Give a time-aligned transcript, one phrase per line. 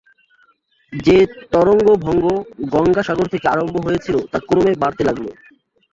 [0.93, 1.17] যে
[1.51, 2.25] তরঙ্গভঙ্গ
[2.73, 5.25] গঙ্গাসাগর থেকে আরম্ভ হয়েছিল, তা ক্রমে বাড়তে লাগল।